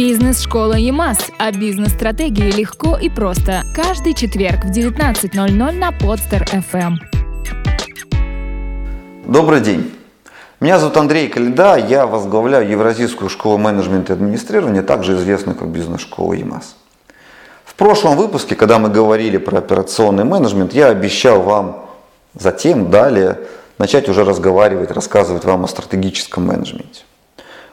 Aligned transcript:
Бизнес-школа 0.00 0.78
ЕМАС. 0.78 1.30
О 1.38 1.52
бизнес-стратегии 1.52 2.50
легко 2.52 2.96
и 2.96 3.10
просто. 3.10 3.64
Каждый 3.76 4.14
четверг 4.14 4.64
в 4.64 4.70
19.00 4.70 5.72
на 5.72 5.92
Подстер 5.92 6.44
FM. 6.44 6.94
Добрый 9.26 9.60
день. 9.60 9.92
Меня 10.58 10.78
зовут 10.78 10.96
Андрей 10.96 11.28
Калида, 11.28 11.76
я 11.76 12.06
возглавляю 12.06 12.66
Евразийскую 12.66 13.28
школу 13.28 13.58
менеджмента 13.58 14.14
и 14.14 14.16
администрирования, 14.16 14.82
также 14.82 15.12
известную 15.16 15.54
как 15.54 15.68
бизнес-школа 15.68 16.32
ЕМАС. 16.32 16.76
В 17.66 17.74
прошлом 17.74 18.16
выпуске, 18.16 18.56
когда 18.56 18.78
мы 18.78 18.88
говорили 18.88 19.36
про 19.36 19.58
операционный 19.58 20.24
менеджмент, 20.24 20.72
я 20.72 20.86
обещал 20.86 21.42
вам 21.42 21.84
затем, 22.32 22.90
далее, 22.90 23.38
начать 23.76 24.08
уже 24.08 24.24
разговаривать, 24.24 24.92
рассказывать 24.92 25.44
вам 25.44 25.64
о 25.64 25.68
стратегическом 25.68 26.46
менеджменте. 26.46 27.02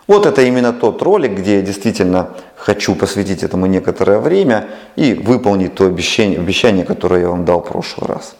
Вот 0.07 0.25
это 0.25 0.41
именно 0.41 0.71
тот 0.71 1.01
ролик, 1.01 1.33
где 1.33 1.57
я 1.57 1.61
действительно 1.61 2.29
хочу 2.55 2.95
посвятить 2.95 3.43
этому 3.43 3.65
некоторое 3.65 4.19
время 4.19 4.69
и 4.95 5.13
выполнить 5.13 5.75
то 5.75 5.85
обещание, 5.85 6.39
обещание 6.39 6.85
которое 6.85 7.21
я 7.21 7.29
вам 7.29 7.43
дал 7.43 7.61
в 7.61 7.67
прошлый 7.67 8.07
раз. 8.07 8.35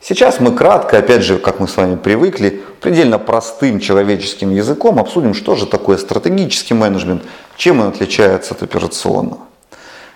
Сейчас 0.00 0.40
мы 0.40 0.54
кратко, 0.54 0.98
опять 0.98 1.22
же, 1.22 1.38
как 1.38 1.60
мы 1.60 1.68
с 1.68 1.76
вами 1.76 1.96
привыкли, 1.96 2.62
предельно 2.80 3.18
простым 3.18 3.80
человеческим 3.80 4.50
языком 4.50 4.98
обсудим, 4.98 5.34
что 5.34 5.56
же 5.56 5.66
такое 5.66 5.98
стратегический 5.98 6.74
менеджмент, 6.74 7.22
чем 7.56 7.80
он 7.80 7.88
отличается 7.88 8.54
от 8.54 8.62
операционного. 8.62 9.40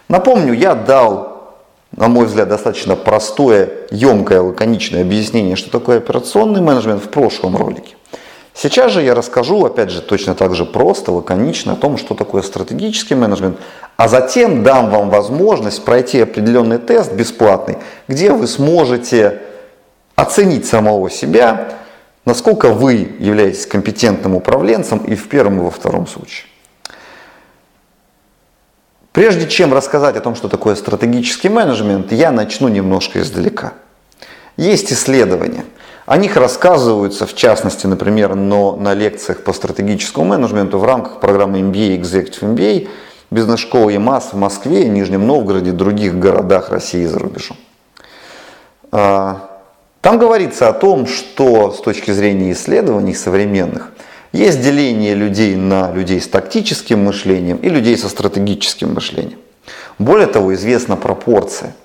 Напомню, 0.09 0.55
я 0.55 0.75
дал, 0.75 1.55
на 1.95 2.09
мой 2.09 2.27
взгляд, 2.27 2.49
достаточно 2.49 2.97
простое, 2.97 3.69
емкое, 3.91 4.41
лаконичное 4.41 5.03
объяснение, 5.03 5.57
что 5.57 5.71
такое 5.71 5.99
операционный 5.99 6.63
менеджмент 6.63 7.05
в 7.05 7.09
прошлом 7.09 7.57
ролике. 7.57 7.97
Сейчас 8.55 8.93
же 8.93 9.03
я 9.03 9.17
расскажу, 9.17 9.65
опять 9.65 9.91
же, 9.91 10.01
точно 10.01 10.37
так 10.37 10.55
же 10.55 10.65
просто, 10.65 11.11
лаконично 11.11 11.73
о 11.73 11.77
том, 11.77 11.99
что 11.99 12.15
такое 12.15 12.43
стратегический 12.43 13.17
менеджмент, 13.17 13.59
а 13.97 14.07
затем 14.07 14.63
дам 14.63 14.91
вам 14.91 15.11
возможность 15.11 15.85
пройти 15.85 16.21
определенный 16.21 16.79
тест 16.79 17.13
бесплатный, 17.13 17.79
где 18.07 18.31
вы 18.31 18.47
сможете 18.47 19.43
оценить 20.15 20.67
самого 20.67 21.11
себя, 21.11 21.75
насколько 22.25 22.69
вы 22.69 23.17
являетесь 23.19 23.67
компетентным 23.67 24.37
управленцем 24.37 24.99
и 24.99 25.17
в 25.17 25.29
первом, 25.29 25.59
и 25.59 25.65
во 25.65 25.71
втором 25.73 26.07
случае. 26.07 26.47
Прежде 29.11 29.49
чем 29.49 29.75
рассказать 29.75 30.17
о 30.17 30.21
том, 30.21 30.37
что 30.37 30.49
такое 30.49 30.77
стратегический 30.77 31.49
менеджмент, 31.49 32.13
я 32.13 32.31
начну 32.31 32.69
немножко 32.69 33.21
издалека. 33.21 33.73
Есть 34.57 34.93
исследования– 34.93 35.65
о 36.07 36.19
них 36.19 36.37
рассказываются, 36.37 37.27
в 37.27 37.35
частности, 37.35 37.87
например, 37.87 38.35
но 38.35 38.77
на 38.77 38.93
лекциях 38.93 39.43
по 39.43 39.53
стратегическому 39.53 40.27
менеджменту 40.27 40.79
в 40.79 40.85
рамках 40.85 41.21
программы 41.21 41.61
MBA 41.61 41.99
Executive 42.01 42.55
MBA 42.55 42.89
бизнес-школы 43.31 43.93
ЕМАС 43.93 44.33
в 44.33 44.37
Москве, 44.37 44.87
Нижнем 44.89 45.27
Новгороде 45.27 45.71
и 45.71 45.73
других 45.73 46.19
городах 46.19 46.69
России 46.69 47.03
и 47.03 47.07
за 47.07 47.19
рубежом. 47.19 47.57
А, 48.93 49.63
там 50.03 50.19
говорится 50.19 50.69
о 50.69 50.75
том, 50.75 51.07
что 51.07 51.73
с 51.73 51.81
точки 51.81 52.11
зрения 52.11 52.53
исследований 52.53 53.15
современных 53.15 53.91
есть 54.33 54.61
деление 54.61 55.15
людей 55.15 55.57
на 55.57 55.91
людей 55.91 56.21
с 56.21 56.29
тактическим 56.29 57.03
мышлением 57.03 57.57
и 57.57 57.71
людей 57.71 57.97
со 57.97 58.11
стратегическим 58.11 58.93
мышлением. 58.93 59.39
Более 59.99 60.27
того, 60.27 60.53
известна 60.55 60.97
пропорция– 60.97 61.75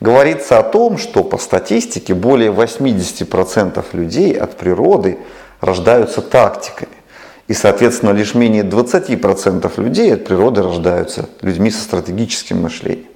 говорится 0.00 0.58
о 0.58 0.62
том, 0.62 0.98
что 0.98 1.24
по 1.24 1.38
статистике 1.38 2.14
более 2.14 2.52
80% 2.52 3.84
людей 3.92 4.32
от 4.32 4.56
природы 4.56 5.18
рождаются 5.60 6.20
тактиками. 6.20 6.92
И, 7.46 7.52
соответственно, 7.52 8.10
лишь 8.10 8.34
менее 8.34 8.62
20% 8.62 9.70
людей 9.82 10.14
от 10.14 10.24
природы 10.24 10.62
рождаются 10.62 11.28
людьми 11.42 11.70
со 11.70 11.82
стратегическим 11.82 12.62
мышлением. 12.62 13.08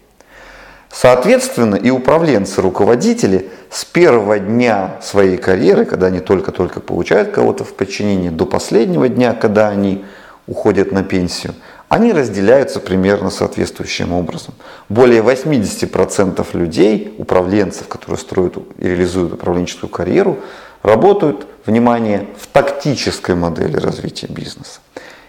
Соответственно, 0.90 1.76
и 1.76 1.90
управленцы, 1.90 2.62
руководители 2.62 3.50
с 3.70 3.84
первого 3.84 4.38
дня 4.38 4.96
своей 5.02 5.36
карьеры, 5.36 5.84
когда 5.84 6.06
они 6.06 6.20
только-только 6.20 6.80
получают 6.80 7.30
кого-то 7.30 7.64
в 7.64 7.74
подчинении, 7.74 8.30
до 8.30 8.46
последнего 8.46 9.08
дня, 9.08 9.34
когда 9.34 9.68
они 9.68 10.04
уходят 10.46 10.92
на 10.92 11.04
пенсию, 11.04 11.54
они 11.88 12.12
разделяются 12.12 12.80
примерно 12.80 13.30
соответствующим 13.30 14.12
образом. 14.12 14.54
Более 14.88 15.22
80% 15.22 16.46
людей, 16.52 17.14
управленцев, 17.16 17.88
которые 17.88 18.18
строят 18.18 18.58
и 18.78 18.86
реализуют 18.86 19.32
управленческую 19.32 19.88
карьеру, 19.88 20.38
работают, 20.82 21.46
внимание, 21.64 22.28
в 22.38 22.46
тактической 22.46 23.34
модели 23.34 23.78
развития 23.78 24.26
бизнеса. 24.26 24.80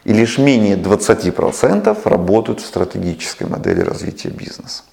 И 0.04 0.14
лишь 0.14 0.38
менее 0.38 0.76
20% 0.76 1.98
работают 2.04 2.60
в 2.60 2.66
стратегической 2.66 3.48
модели 3.48 3.80
развития 3.80 4.30
бизнеса. 4.30 4.84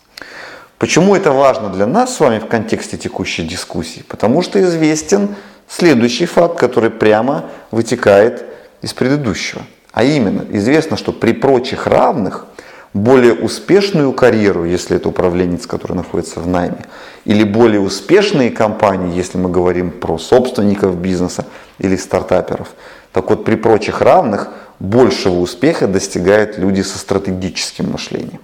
Почему 0.78 1.16
это 1.16 1.33
важно 1.33 1.71
для 1.71 1.87
нас 1.87 2.15
с 2.15 2.21
вами 2.21 2.38
в 2.38 2.47
контексте 2.47 2.97
текущей 2.97 3.44
дискуссии? 3.44 4.04
Потому 4.06 4.43
что 4.43 4.62
известен 4.62 5.34
следующий 5.69 6.27
факт, 6.27 6.59
который 6.59 6.91
прямо 6.91 7.47
вытекает 7.72 8.44
из 8.83 8.93
предыдущего– 8.93 9.62
а 9.97 10.05
именно, 10.05 10.45
известно, 10.51 10.99
что 10.99 11.11
при 11.11 11.33
прочих 11.33 11.87
равных 11.87 12.45
более 12.93 13.33
успешную 13.33 14.12
карьеру, 14.12 14.67
если 14.67 14.97
это 14.97 15.09
управленец, 15.09 15.67
который 15.67 15.97
находится 15.97 16.39
в 16.39 16.47
найме, 16.47 16.84
или 17.25 17.45
более 17.45 17.81
успешные 17.81 18.51
компании, 18.51 19.17
если 19.17 19.39
мы 19.39 19.49
говорим 19.49 19.91
про 19.91 20.19
собственников 20.19 20.99
бизнеса 20.99 21.47
или 21.79 21.97
стартаперов, 21.97 22.69
так 23.11 23.31
вот 23.31 23.47
при 23.47 23.55
прочих 23.55 24.03
равных 24.03 24.51
большего 24.81 25.39
успеха 25.39 25.87
достигают 25.87 26.59
люди 26.59 26.83
со 26.83 26.99
стратегическим 26.99 27.93
мышлением. 27.93 28.41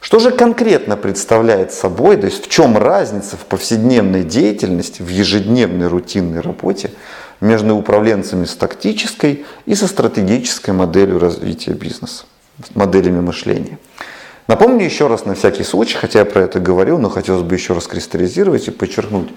Что 0.00 0.18
же 0.18 0.30
конкретно 0.30 0.96
представляет 0.96 1.74
собой, 1.74 2.16
то 2.16 2.24
есть 2.24 2.46
в 2.46 2.48
чем 2.48 2.78
разница 2.78 3.36
в 3.36 3.44
повседневной 3.44 4.24
деятельности, 4.24 5.02
в 5.02 5.08
ежедневной 5.08 5.88
рутинной 5.88 6.40
работе 6.40 6.90
между 7.42 7.76
управленцами 7.76 8.44
с 8.44 8.54
тактической 8.54 9.44
и 9.66 9.74
со 9.74 9.88
стратегической 9.88 10.72
моделью 10.72 11.18
развития 11.18 11.72
бизнеса, 11.72 12.24
моделями 12.74 13.20
мышления. 13.20 13.78
Напомню 14.46 14.84
еще 14.84 15.08
раз 15.08 15.24
на 15.24 15.34
всякий 15.34 15.64
случай, 15.64 15.96
хотя 15.96 16.20
я 16.20 16.24
про 16.24 16.42
это 16.42 16.60
говорил, 16.60 16.98
но 16.98 17.10
хотелось 17.10 17.42
бы 17.42 17.54
еще 17.54 17.74
раз 17.74 17.88
кристаллизировать 17.88 18.68
и 18.68 18.70
подчеркнуть, 18.70 19.28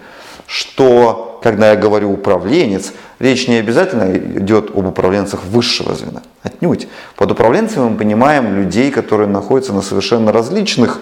что 0.45 1.39
когда 1.41 1.71
я 1.71 1.75
говорю 1.75 2.11
управленец, 2.11 2.94
речь 3.19 3.47
не 3.47 3.55
обязательно 3.55 4.15
идет 4.15 4.69
об 4.75 4.85
управленцах 4.85 5.44
высшего 5.44 5.95
звена. 5.95 6.21
Отнюдь. 6.44 6.88
Под 7.15 7.31
управленцами 7.31 7.89
мы 7.89 7.97
понимаем 7.97 8.55
людей, 8.55 8.91
которые 8.91 9.27
находятся 9.27 9.73
на 9.73 9.81
совершенно 9.81 10.31
различных 10.31 10.99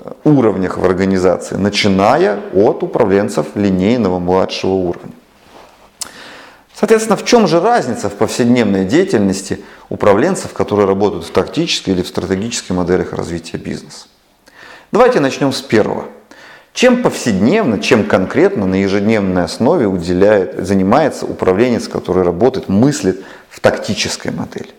э, 0.00 0.10
уровнях 0.24 0.78
в 0.78 0.84
организации, 0.84 1.56
начиная 1.56 2.40
от 2.54 2.82
управленцев 2.82 3.48
линейного 3.54 4.18
младшего 4.18 4.72
уровня. 4.72 5.12
Соответственно, 6.74 7.16
в 7.16 7.24
чем 7.24 7.46
же 7.46 7.60
разница 7.60 8.08
в 8.08 8.14
повседневной 8.14 8.84
деятельности 8.84 9.60
управленцев, 9.88 10.52
которые 10.52 10.88
работают 10.88 11.24
в 11.24 11.30
тактической 11.30 11.94
или 11.94 12.02
в 12.02 12.08
стратегической 12.08 12.74
моделях 12.74 13.12
развития 13.12 13.58
бизнеса? 13.58 14.06
Давайте 14.90 15.20
начнем 15.20 15.52
с 15.52 15.62
первого. 15.62 16.06
Чем 16.72 17.02
повседневно, 17.02 17.78
чем 17.78 18.04
конкретно 18.04 18.66
на 18.66 18.74
ежедневной 18.74 19.44
основе 19.44 19.86
уделяет, 19.86 20.66
занимается 20.66 21.24
управленец, 21.24 21.86
который 21.86 22.24
работает, 22.24 22.68
мыслит 22.68 23.24
в 23.48 23.60
тактической 23.60 24.32
модели? 24.32 24.70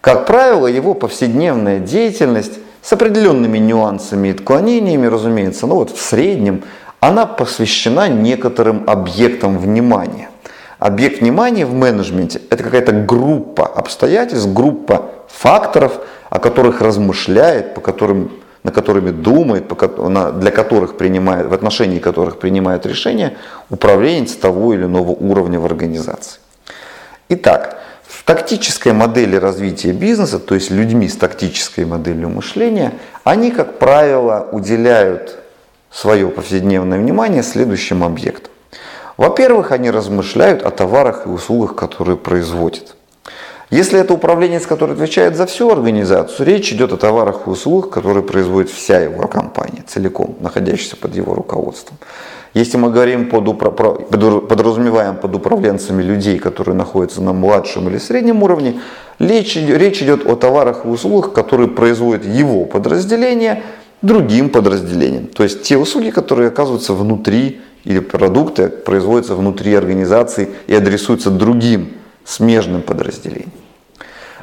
Как 0.00 0.26
правило, 0.26 0.68
его 0.68 0.94
повседневная 0.94 1.80
деятельность 1.80 2.58
с 2.80 2.92
определенными 2.92 3.58
нюансами 3.58 4.28
и 4.28 4.30
отклонениями, 4.30 5.06
разумеется, 5.06 5.66
но 5.66 5.74
вот 5.74 5.90
в 5.90 6.00
среднем, 6.00 6.62
она 7.00 7.26
посвящена 7.26 8.08
некоторым 8.08 8.84
объектам 8.86 9.58
внимания. 9.58 10.29
Объект 10.80 11.20
внимания 11.20 11.66
в 11.66 11.74
менеджменте– 11.74 12.40
это 12.50 12.64
какая-то 12.64 12.92
группа 12.92 13.66
обстоятельств, 13.66 14.48
группа 14.50 15.10
факторов, 15.28 16.00
о 16.30 16.38
которых 16.38 16.80
размышляет, 16.80 17.74
по 17.74 17.82
которым, 17.82 18.32
на 18.62 18.72
которыми 18.72 19.10
думает, 19.10 19.66
для 19.68 20.50
которых 20.50 20.96
принимает, 20.96 21.48
в 21.48 21.52
отношении 21.52 21.98
которых 21.98 22.38
принимает 22.38 22.86
решение 22.86 23.36
управленец 23.68 24.32
того 24.32 24.72
или 24.72 24.84
иного 24.84 25.10
уровня 25.10 25.60
в 25.60 25.66
организации. 25.66 26.40
Итак, 27.28 27.78
в 28.08 28.24
тактической 28.24 28.94
модели 28.94 29.36
развития 29.36 29.92
бизнеса, 29.92 30.38
то 30.38 30.54
есть 30.54 30.70
людьми 30.70 31.08
с 31.08 31.16
тактической 31.16 31.84
моделью 31.84 32.30
мышления, 32.30 32.94
они, 33.22 33.50
как 33.50 33.78
правило, 33.78 34.48
уделяют 34.50 35.40
свое 35.90 36.28
повседневное 36.28 36.98
внимание 36.98 37.42
следующим 37.42 38.02
объектам. 38.02 38.50
Во-первых, 39.20 39.70
они 39.70 39.90
размышляют 39.90 40.62
о 40.62 40.70
товарах 40.70 41.26
и 41.26 41.28
услугах, 41.28 41.76
которые 41.76 42.16
производят. 42.16 42.96
Если 43.68 44.00
это 44.00 44.14
управленец, 44.14 44.64
который 44.64 44.94
отвечает 44.94 45.36
за 45.36 45.44
всю 45.44 45.70
организацию, 45.70 46.46
речь 46.46 46.72
идет 46.72 46.94
о 46.94 46.96
товарах 46.96 47.46
и 47.46 47.50
услугах, 47.50 47.90
которые 47.90 48.22
производит 48.22 48.70
вся 48.70 48.98
его 48.98 49.28
компания, 49.28 49.84
целиком, 49.86 50.36
находящаяся 50.40 50.96
под 50.96 51.14
его 51.14 51.34
руководством. 51.34 51.98
Если 52.54 52.78
мы 52.78 52.90
говорим 52.90 53.28
под, 53.28 53.44
подразумеваем 54.48 55.16
под 55.16 55.36
управленцами 55.36 56.02
людей, 56.02 56.38
которые 56.38 56.74
находятся 56.74 57.20
на 57.20 57.34
младшем 57.34 57.90
или 57.90 57.98
среднем 57.98 58.42
уровне, 58.42 58.80
Речь, 59.20 59.54
речь 59.54 60.02
идет 60.02 60.24
о 60.24 60.34
товарах 60.34 60.86
и 60.86 60.88
услугах, 60.88 61.34
которые 61.34 61.68
производит 61.68 62.24
его 62.24 62.64
подразделение 62.64 63.62
другим 64.02 64.50
подразделениям. 64.50 65.26
То 65.26 65.42
есть 65.42 65.62
те 65.62 65.76
услуги, 65.76 66.10
которые 66.10 66.48
оказываются 66.48 66.94
внутри 66.94 67.60
или 67.84 68.00
продукты 68.00 68.68
производятся 68.68 69.34
внутри 69.34 69.74
организации 69.74 70.50
и 70.66 70.74
адресуются 70.74 71.30
другим 71.30 71.94
смежным 72.24 72.82
подразделениям. 72.82 73.52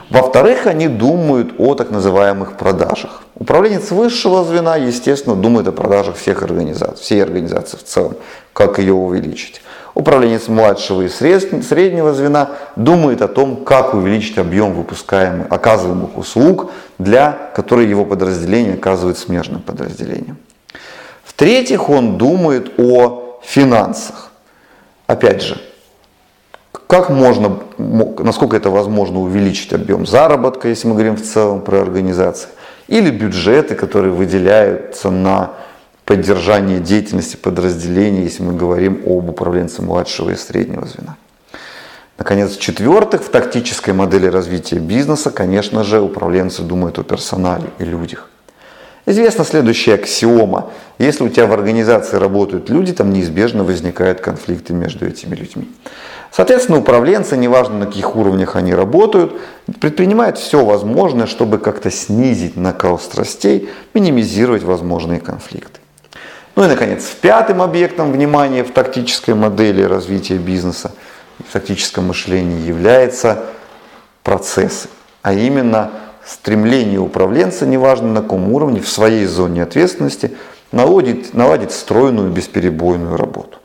Во-вторых, 0.10 0.68
они 0.68 0.88
думают 0.88 1.56
о 1.58 1.76
так 1.76 1.92
называемых 1.92 2.58
продажах. 2.58 3.24
Управленец 3.36 3.92
высшего 3.92 4.44
звена, 4.46 4.78
естественно, 4.78 5.36
думает 5.36 5.68
о 5.68 5.74
продажах 5.74 6.16
всех 6.16 6.44
организаций, 6.44 7.04
всей 7.04 7.22
организации 7.22 7.78
в 7.78 7.84
целом, 7.84 8.16
как 8.54 8.80
ее 8.80 8.94
увеличить. 8.94 9.62
Управленец 9.98 10.48
младшего 10.48 11.02
и 11.02 11.10
среднего 11.10 12.14
звена 12.14 12.52
думает 12.76 13.24
о 13.24 13.28
том, 13.28 13.66
как 13.66 13.96
увеличить 13.96 14.38
объем 14.38 14.74
выпускаемых, 14.74 15.48
оказываемых 15.50 16.20
услуг, 16.20 16.70
для 17.00 17.50
которых 17.56 17.90
его 17.90 18.06
подразделение 18.06 18.76
оказывает 18.76 19.18
смежным 19.18 19.60
подразделением. 19.60 20.38
В-третьих, 21.24 21.90
он 21.90 22.20
думает 22.20 22.74
о 22.78 23.40
финансах. 23.42 24.30
Опять 25.08 25.42
же, 25.42 25.60
как 26.86 27.10
можно, 27.10 27.58
насколько 27.80 28.56
это 28.56 28.70
возможно, 28.70 29.20
увеличить 29.20 29.74
объем 29.74 30.06
заработка, 30.06 30.68
если 30.68 30.88
мы 30.88 30.94
говорим 30.94 31.16
в 31.16 31.24
целом 31.24 31.62
про 31.62 31.82
организации, 31.82 32.50
или 32.88 33.10
бюджеты, 33.10 33.74
которые 33.74 34.14
выделяются 34.14 35.10
на 35.10 35.54
поддержание 36.08 36.80
деятельности 36.80 37.36
подразделений, 37.36 38.24
если 38.24 38.42
мы 38.42 38.54
говорим 38.54 39.04
об 39.06 39.30
управленце 39.30 39.82
младшего 39.82 40.30
и 40.30 40.36
среднего 40.38 40.88
звена. 40.88 41.18
Наконец, 42.18 42.56
в-четвертых, 42.56 43.24
в 43.24 43.30
тактической 43.30 43.94
модели 43.94 44.26
развития 44.26 44.80
бизнеса, 44.80 45.32
конечно 45.32 45.84
же, 45.84 46.00
управленцы 46.00 46.62
думают 46.64 46.98
о 46.98 47.04
персонале 47.04 47.66
и 47.78 47.84
людях. 47.84 48.30
Известна 49.06 49.44
следующая 49.44 49.96
аксиома. 49.96 50.72
Если 50.98 51.26
у 51.26 51.30
тебя 51.30 51.46
в 51.46 51.52
организации 51.52 52.16
работают 52.16 52.70
люди, 52.70 52.94
там 52.94 53.12
неизбежно 53.12 53.66
возникают 53.66 54.22
конфликты 54.22 54.74
между 54.74 55.06
этими 55.06 55.36
людьми. 55.36 55.70
Соответственно, 56.32 56.80
управленцы, 56.80 57.36
неважно 57.36 57.80
на 57.80 57.86
каких 57.86 58.16
уровнях 58.16 58.56
они 58.56 58.74
работают, 58.74 59.34
предпринимают 59.82 60.38
все 60.38 60.64
возможное, 60.64 61.28
чтобы 61.28 61.58
как-то 61.58 61.92
снизить 61.92 62.56
накал 62.56 62.98
страстей, 62.98 63.70
минимизировать 63.94 64.64
возможные 64.64 65.20
конфликты. 65.20 65.82
Ну 66.58 66.64
и, 66.64 66.68
наконец, 66.68 67.06
пятым 67.22 67.62
объектом 67.62 68.12
внимания 68.12 68.64
в 68.64 68.72
тактической 68.72 69.36
модели 69.36 69.84
развития 69.84 70.38
бизнеса, 70.38 70.92
в 71.48 71.54
тактическом 71.54 72.08
мышлении 72.08 72.68
является 72.68 73.44
процессы, 74.24 74.90
а 75.22 75.34
именно 75.34 75.92
стремление 76.26 77.00
управленца, 77.00 77.68
неважно 77.68 78.08
на 78.08 78.22
каком 78.24 78.52
уровне, 78.52 78.82
в 78.82 78.90
своей 78.90 79.28
зоне 79.28 79.62
ответственности, 79.62 80.32
наладить, 80.72 81.36
наладить 81.36 81.72
стройную 81.72 82.32
бесперебойную 82.32 83.18
работу. 83.18 83.60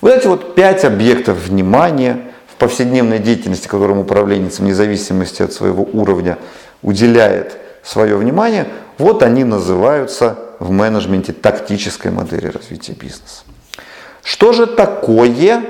Вот 0.00 0.10
эти 0.10 0.26
вот 0.26 0.56
пять 0.56 0.84
объектов 0.84 1.38
внимания 1.46 2.22
в 2.48 2.56
повседневной 2.56 3.20
деятельности, 3.20 3.68
которым 3.68 4.00
управленец 4.00 4.58
вне 4.58 4.74
зависимости 4.74 5.42
от 5.42 5.52
своего 5.52 5.86
уровня 5.92 6.38
уделяет 6.82 7.56
свое 7.84 8.16
внимание, 8.16 8.66
вот 8.98 9.22
они 9.22 9.44
называются 9.44 10.45
в 10.58 10.70
менеджменте 10.70 11.32
тактической 11.32 12.10
модели 12.10 12.48
развития 12.48 12.92
бизнеса. 12.92 13.44
Что 14.22 14.52
же 14.52 14.66
такое 14.66 15.62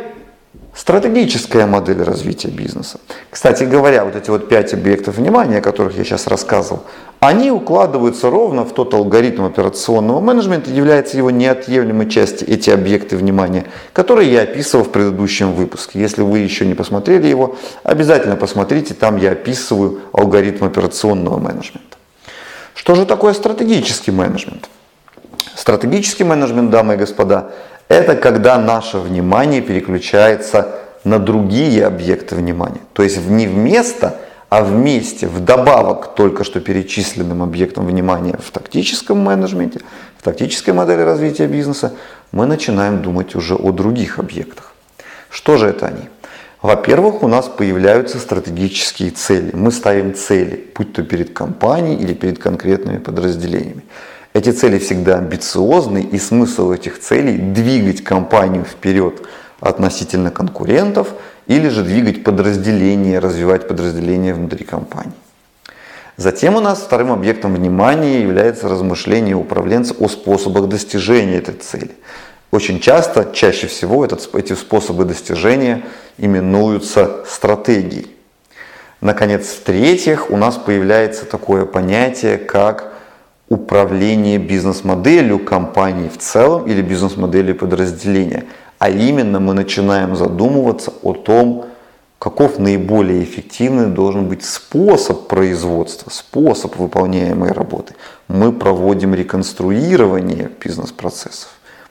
Стратегическая 0.77 1.65
модель 1.65 2.03
развития 2.03 2.49
бизнеса. 2.49 3.01
Кстати 3.31 3.65
говоря, 3.65 4.05
вот 4.05 4.15
эти 4.15 4.29
вот 4.29 4.47
пять 4.51 4.75
объектов 4.75 5.17
внимания, 5.17 5.59
о 5.59 5.61
которых 5.63 5.97
я 5.97 6.05
сейчас 6.05 6.27
рассказывал, 6.27 6.83
они 7.19 7.51
укладываются 7.51 8.29
ровно 8.29 8.63
в 8.67 8.75
тот 8.75 8.93
алгоритм 8.93 9.47
операционного 9.47 10.21
менеджмента, 10.21 10.71
является 10.71 11.17
его 11.17 11.31
неотъемлемой 11.31 12.11
частью 12.11 12.53
эти 12.53 12.69
объекты 12.69 13.17
внимания, 13.17 13.65
которые 13.95 14.31
я 14.31 14.43
описывал 14.43 14.85
в 14.85 14.91
предыдущем 14.91 15.55
выпуске. 15.55 15.99
Если 15.99 16.21
вы 16.21 16.41
еще 16.41 16.67
не 16.67 16.75
посмотрели 16.75 17.27
его, 17.27 17.57
обязательно 17.83 18.37
посмотрите, 18.37 18.93
там 18.93 19.17
я 19.17 19.31
описываю 19.31 20.03
алгоритм 20.13 20.67
операционного 20.67 21.39
менеджмента. 21.39 21.97
Что 22.75 22.97
же 22.97 23.07
такое 23.07 23.33
стратегический 23.33 24.11
менеджмент? 24.11 24.69
Стратегический 25.55 26.25
менеджмент, 26.25 26.71
дамы 26.71 26.95
и 26.95 26.97
господа, 26.97 27.51
это 27.89 28.17
когда 28.17 28.59
наше 28.59 28.99
внимание 28.99 29.63
переключается 29.63 30.69
на 31.05 31.19
другие 31.19 31.87
объекты 31.87 32.35
внимания. 32.35 32.81
То 32.93 33.03
есть 33.03 33.25
не 33.29 33.47
вместо, 33.47 34.17
а 34.49 34.63
вместе, 34.63 35.29
вдобавок 35.29 36.05
к 36.05 36.15
только 36.15 36.45
что 36.45 36.61
перечисленным 36.61 37.43
объектам 37.43 37.87
внимания 37.87 38.39
в 38.43 38.51
тактическом 38.51 39.19
менеджменте, 39.19 39.81
в 40.19 40.23
тактической 40.23 40.75
модели 40.75 41.03
развития 41.03 41.47
бизнеса, 41.47 41.93
мы 42.33 42.47
начинаем 42.47 43.03
думать 43.03 43.35
уже 43.35 43.55
о 43.55 43.71
других 43.73 44.19
объектах. 44.19 44.73
Что 45.31 45.57
же 45.57 45.69
это 45.69 45.87
они? 45.87 46.09
Во-первых, 46.63 47.23
у 47.23 47.29
нас 47.29 47.47
появляются 47.47 48.19
стратегические 48.19 49.11
цели. 49.11 49.51
Мы 49.53 49.71
ставим 49.71 50.15
цели, 50.15 50.69
будь 50.75 50.93
то 50.93 51.03
перед 51.03 51.33
компанией 51.33 51.97
или 51.97 52.15
перед 52.15 52.39
конкретными 52.39 52.99
подразделениями. 52.99 53.83
Эти 54.37 54.51
цели 54.51 54.79
всегда 54.79 55.17
амбициозны, 55.17 56.03
и 56.03 56.19
смысл 56.19 56.71
этих 56.71 57.01
целей– 57.01 57.39
двигать 57.55 58.05
компанию 58.05 58.65
вперед 58.65 59.23
относительно 59.61 60.31
конкурентов 60.31 61.09
или 61.47 61.71
же 61.71 61.83
двигать 61.83 62.23
подразделения, 62.23 63.19
развивать 63.19 63.67
подразделения 63.67 64.35
внутри 64.35 64.67
компании. 64.67 65.15
Затем 66.19 66.55
у 66.55 66.61
нас 66.61 66.81
вторым 66.81 67.13
объектом 67.13 67.55
внимания 67.55 68.21
является 68.21 68.69
размышление 68.69 69.37
управленца 69.37 69.95
о 69.99 70.07
способах 70.07 70.69
достижения 70.69 71.39
этой 71.39 71.55
цели. 71.55 71.93
Очень 72.51 72.81
часто, 72.81 73.31
чаще 73.33 73.69
всего 73.69 74.05
этот, 74.05 74.29
эти 74.35 74.53
способы 74.53 75.07
достижения 75.07 75.83
именуются 76.19 77.25
стратегией. 77.27 78.15
Наконец, 79.01 79.47
в-третьих, 79.47 80.31
у 80.31 80.37
нас 80.37 80.59
появляется 80.59 81.25
такое 81.25 81.65
понятие, 81.65 82.37
как 82.37 82.96
управление 83.49 84.39
бизнес-моделью 84.39 85.39
компании 85.39 86.09
в 86.09 86.19
целом 86.19 86.67
или 86.67 86.83
бизнес-моделью 86.83 87.55
подразделения. 87.57 88.45
А 88.79 88.91
именно 88.91 89.41
мы 89.41 89.55
начинаем 89.55 90.17
задумываться 90.17 90.93
о 91.03 91.13
том, 91.13 91.67
каков 92.19 92.59
наиболее 92.59 93.23
эффективный 93.23 93.87
должен 93.87 94.29
быть 94.29 94.45
способ 94.45 95.29
производства, 95.29 96.11
способ 96.11 96.77
выполняемой 96.77 97.53
работы. 97.53 97.95
Мы 98.29 98.53
проводим 98.53 99.15
реконструирование 99.15 100.51
бизнес-процессов 100.63 101.51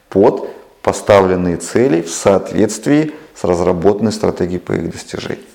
под 0.09 0.49
поставленные 0.81 1.57
цели 1.57 2.01
в 2.01 2.11
соответствии 2.11 3.13
с 3.33 3.43
разработанной 3.43 4.11
стратегией 4.11 4.59
по 4.59 4.73
их 4.73 4.91
достижению. 4.91 5.54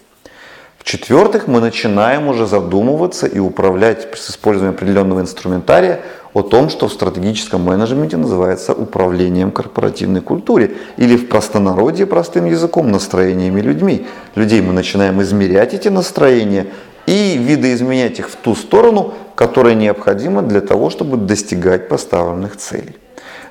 В-четвертых, 0.91 1.47
мы 1.47 1.61
начинаем 1.61 2.27
уже 2.27 2.49
задумываться 2.49 3.29
и 3.29 3.39
управлять 3.39 4.09
с 4.13 4.31
использованием 4.31 4.75
определенного 4.75 5.21
инструментария 5.21 6.01
о 6.35 6.43
том, 6.43 6.69
что 6.69 6.89
в 6.89 6.93
стратегическом 6.93 7.63
менеджменте 7.63 8.17
называется 8.17 8.73
управлением 8.73 9.53
корпоративной 9.53 10.21
культуре 10.21 10.73
или 10.97 11.17
в 11.17 11.29
простонародье 11.29 12.07
простым 12.07 12.47
языком 12.47 12.91
настроениями 12.91 13.61
людьми. 13.61 14.09
Людей 14.35 14.63
мы 14.63 14.73
начинаем 14.73 15.23
измерять 15.23 15.75
эти 15.75 15.87
настроения 15.87 16.67
и 17.07 17.39
видоизменять 17.39 18.19
их 18.19 18.29
в 18.29 18.35
ту 18.35 18.57
сторону, 18.57 19.15
которая 19.37 19.77
необходима 19.77 20.43
для 20.43 20.61
того, 20.61 20.91
чтобы 20.91 21.19
достигать 21.19 21.89
поставленных 21.89 22.57
целей. 22.57 22.97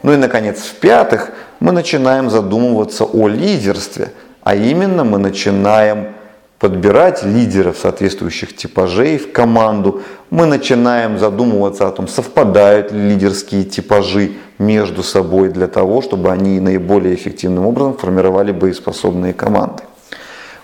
Ну 0.04 0.12
и, 0.12 0.18
наконец, 0.18 0.58
в-пятых, 0.58 1.32
мы 1.62 1.72
начинаем 1.72 2.30
задумываться 2.30 3.06
о 3.06 3.30
лидерстве, 3.30 4.12
а 4.44 4.56
именно 4.56 5.06
мы 5.06 5.20
начинаем 5.20 6.19
подбирать 6.60 7.24
лидеров 7.24 7.78
соответствующих 7.78 8.56
типажей 8.56 9.18
в 9.18 9.32
команду. 9.32 10.02
Мы 10.30 10.46
начинаем 10.46 11.18
задумываться 11.18 11.88
о 11.88 11.92
том, 11.92 12.08
совпадают 12.08 12.92
ли 12.92 13.00
лидерские 13.00 13.64
типажи 13.64 14.34
между 14.60 15.02
собой 15.02 15.50
для 15.50 15.68
того, 15.68 16.02
чтобы 16.02 16.32
они 16.32 16.60
наиболее 16.60 17.16
эффективным 17.16 17.66
образом 17.66 17.98
формировали 17.98 18.52
боеспособные 18.52 19.34
команды. 19.34 19.84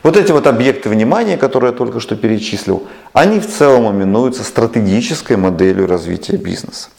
Вот 0.04 0.18
эти 0.18 0.32
вот 0.32 0.46
объекты 0.46 0.90
внимания, 0.90 1.38
которые 1.38 1.72
я 1.72 1.78
только 1.78 2.00
что 2.00 2.16
перечислил, 2.16 2.84
они 3.14 3.40
в 3.40 3.48
целом 3.48 3.90
именуются 3.96 4.44
стратегической 4.44 5.38
моделью 5.38 5.88
развития 5.88 6.38
бизнеса. 6.38 6.90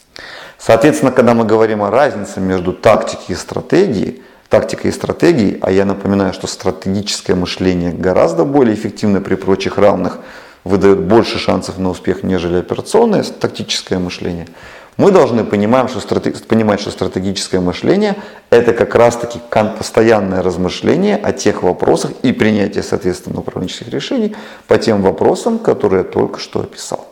Соответственно, 0.59 1.13
когда 1.13 1.35
мы 1.35 1.45
говорим 1.45 1.83
о 1.83 1.91
разнице 1.91 2.41
между 2.41 2.73
тактикой 2.73 3.35
и 3.35 3.35
стратегией, 3.35 4.23
тактикой 4.49 4.91
и 4.91 4.95
стратегией, 4.95 5.59
а 5.61 5.71
я 5.71 5.85
напоминаю, 5.85 6.33
что 6.33 6.47
стратегическое 6.47 7.35
мышление 7.35 7.93
гораздо 7.93 8.45
более 8.45 8.75
эффективно 8.75 9.21
при 9.21 9.35
прочих 9.35 9.79
равных, 9.79 10.19
выдает 10.65 11.01
больше 11.01 11.39
шансов 11.39 11.79
на 11.79 11.91
успех, 11.91 12.25
нежели 12.25 12.59
операционное 12.59 13.23
тактическое 13.23 14.01
мышление. 14.01 14.49
Мы 14.97 15.11
должны 15.11 15.45
понимать, 15.45 15.91
что, 15.91 16.01
стратег... 16.01 16.43
понимать, 16.47 16.81
что 16.81 16.91
стратегическое 16.91 17.61
мышление– 17.61 18.17
это 18.51 18.73
как 18.73 18.95
раз-таки 18.95 19.39
постоянное 19.51 20.43
размышление 20.43 21.17
о 21.17 21.33
тех 21.33 21.63
вопросах 21.63 22.13
и 22.23 22.33
принятие, 22.33 22.83
соответственно, 22.83 23.41
управленческих 23.41 23.89
решений 23.89 24.35
по 24.67 24.79
тем 24.79 25.03
вопросам, 25.03 25.59
которые 25.59 26.03
я 26.03 26.09
только 26.09 26.41
что 26.41 26.61
описал. 26.61 27.07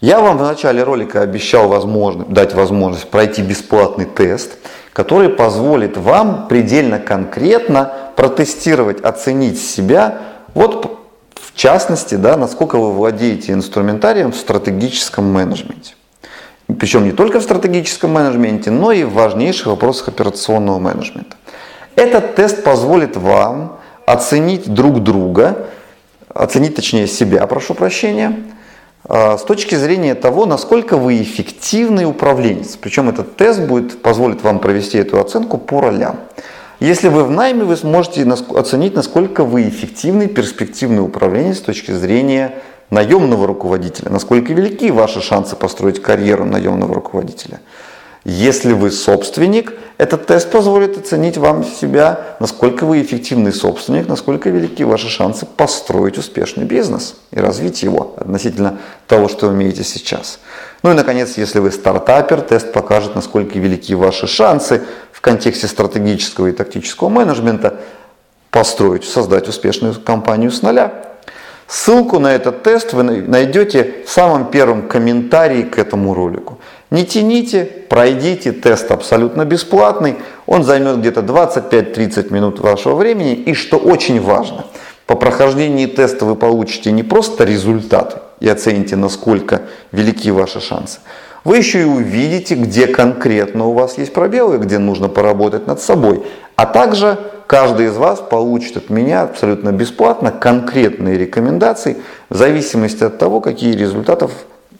Я 0.00 0.20
вам 0.20 0.38
в 0.38 0.42
начале 0.42 0.82
ролика 0.84 1.22
обещал 1.22 1.68
возможно, 1.68 2.24
дать 2.24 2.54
возможность 2.54 3.08
пройти 3.08 3.42
бесплатный 3.42 4.04
тест, 4.04 4.52
который 4.94 5.28
позволит 5.28 5.98
вам 5.98 6.46
предельно 6.48 6.98
конкретно 6.98 7.92
протестировать, 8.16 9.02
оценить 9.02 9.60
себя, 9.60 10.20
вот 10.54 11.00
в 11.34 11.54
частности, 11.56 12.14
да, 12.14 12.36
насколько 12.36 12.78
вы 12.78 12.92
владеете 12.92 13.52
инструментарием 13.52 14.30
в 14.30 14.36
стратегическом 14.36 15.30
менеджменте. 15.30 15.94
Причем 16.78 17.04
не 17.04 17.12
только 17.12 17.40
в 17.40 17.42
стратегическом 17.42 18.12
менеджменте, 18.12 18.70
но 18.70 18.92
и 18.92 19.02
в 19.02 19.12
важнейших 19.12 19.66
вопросах 19.66 20.08
операционного 20.08 20.78
менеджмента. 20.78 21.36
Этот 21.96 22.36
тест 22.36 22.62
позволит 22.62 23.16
вам 23.16 23.80
оценить 24.06 24.72
друг 24.72 25.02
друга, 25.02 25.66
оценить 26.28 26.76
точнее 26.76 27.08
себя, 27.08 27.44
прошу 27.48 27.74
прощения, 27.74 28.36
с 29.08 29.42
точки 29.42 29.74
зрения 29.74 30.14
того, 30.14 30.46
насколько 30.46 30.96
вы 30.96 31.20
эффективный 31.20 32.06
управленец. 32.06 32.76
Причем 32.76 33.10
этот 33.10 33.36
тест 33.36 33.60
будет, 33.60 34.00
позволит 34.00 34.42
вам 34.42 34.58
провести 34.58 34.98
эту 34.98 35.20
оценку 35.20 35.58
по 35.58 35.80
ролям. 35.80 36.20
Если 36.80 37.08
вы 37.08 37.24
в 37.24 37.30
найме, 37.30 37.64
вы 37.64 37.76
сможете 37.76 38.26
оценить, 38.54 38.94
насколько 38.94 39.44
вы 39.44 39.68
эффективный, 39.68 40.26
перспективный 40.26 41.02
управленец 41.02 41.58
с 41.58 41.60
точки 41.60 41.92
зрения 41.92 42.54
наемного 42.90 43.46
руководителя, 43.46 44.10
насколько 44.10 44.52
велики 44.52 44.90
ваши 44.90 45.20
шансы 45.20 45.56
построить 45.56 46.02
карьеру 46.02 46.44
наемного 46.44 46.94
руководителя. 46.94 47.60
Если 48.24 48.72
вы 48.72 48.90
собственник, 48.90 49.74
этот 49.98 50.26
тест 50.26 50.50
позволит 50.50 50.96
оценить 50.96 51.36
вам 51.36 51.62
себя, 51.62 52.36
насколько 52.40 52.86
вы 52.86 53.02
эффективный 53.02 53.52
собственник, 53.52 54.08
насколько 54.08 54.48
велики 54.48 54.82
ваши 54.82 55.10
шансы 55.10 55.44
построить 55.44 56.16
успешный 56.16 56.64
бизнес 56.64 57.16
и 57.32 57.38
развить 57.38 57.82
его 57.82 58.14
относительно 58.16 58.78
того, 59.06 59.28
что 59.28 59.48
вы 59.48 59.52
умеете 59.52 59.84
сейчас. 59.84 60.38
Ну 60.82 60.90
и, 60.90 60.94
наконец, 60.94 61.36
если 61.36 61.58
вы 61.58 61.70
стартапер, 61.70 62.40
тест 62.40 62.72
покажет, 62.72 63.14
насколько 63.14 63.58
велики 63.58 63.94
ваши 63.94 64.26
шансы 64.26 64.82
в 65.12 65.20
контексте 65.20 65.68
стратегического 65.68 66.46
и 66.46 66.52
тактического 66.52 67.10
менеджмента 67.10 67.80
построить, 68.50 69.04
создать 69.04 69.48
успешную 69.48 69.94
компанию 70.00 70.50
с 70.50 70.62
нуля. 70.62 71.04
Ссылку 71.66 72.18
на 72.18 72.34
этот 72.34 72.62
тест 72.62 72.92
вы 72.94 73.02
найдете 73.02 73.96
в 74.06 74.10
самом 74.10 74.50
первом 74.50 74.88
комментарии 74.88 75.62
к 75.62 75.78
этому 75.78 76.14
ролику. 76.14 76.58
Не 76.94 77.04
тяните, 77.04 77.68
пройдите, 77.88 78.52
тест 78.52 78.92
абсолютно 78.92 79.44
бесплатный, 79.44 80.14
он 80.46 80.62
займет 80.62 81.00
где-то 81.00 81.22
25-30 81.22 82.32
минут 82.32 82.60
вашего 82.60 82.94
времени. 82.94 83.34
И 83.34 83.54
что 83.54 83.78
очень 83.78 84.20
важно, 84.20 84.66
по 85.04 85.16
прохождении 85.16 85.86
теста 85.86 86.24
вы 86.24 86.36
получите 86.36 86.92
не 86.92 87.02
просто 87.02 87.42
результаты 87.42 88.18
и 88.38 88.48
оцените, 88.48 88.94
насколько 88.94 89.62
велики 89.90 90.30
ваши 90.30 90.60
шансы, 90.60 91.00
вы 91.42 91.56
еще 91.56 91.80
и 91.80 91.84
увидите, 91.84 92.54
где 92.54 92.86
конкретно 92.86 93.66
у 93.66 93.72
вас 93.72 93.98
есть 93.98 94.12
пробелы, 94.12 94.58
где 94.58 94.78
нужно 94.78 95.08
поработать 95.08 95.66
над 95.66 95.80
собой. 95.80 96.22
А 96.54 96.64
также 96.64 97.18
каждый 97.48 97.86
из 97.86 97.96
вас 97.96 98.20
получит 98.20 98.76
от 98.76 98.88
меня 98.88 99.22
абсолютно 99.22 99.72
бесплатно 99.72 100.30
конкретные 100.30 101.18
рекомендации 101.18 101.96
в 102.28 102.36
зависимости 102.36 103.02
от 103.02 103.18
того, 103.18 103.40
какие 103.40 103.74
результатов, 103.74 104.30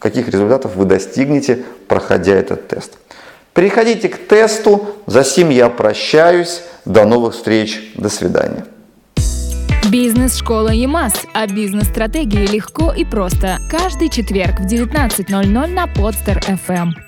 каких 0.05 0.29
результатов 0.29 0.77
вы 0.77 0.85
достигнете, 0.85 1.65
проходя 1.89 2.35
этот 2.35 2.69
тест. 2.69 2.99
Переходите 3.55 4.11
к 4.11 4.19
тесту. 4.29 4.87
За 5.07 5.25
сим 5.25 5.49
я 5.49 5.71
прощаюсь. 5.71 6.61
До 6.85 7.07
новых 7.07 7.33
встреч. 7.33 7.93
До 7.95 8.11
свидания. 8.11 8.67
Бизнес-школа 9.91 10.69
ЕМАС. 10.69 11.15
О 11.33 11.47
бизнес-стратегии 11.47 12.47
легко 12.47 12.93
и 12.93 13.07
просто. 13.07 13.59
Каждый 13.71 14.11
четверг 14.11 14.61
в 14.61 14.67
19.00 14.67 15.67
на 15.69 15.87
Подстер 15.87 16.39
FM. 16.39 17.04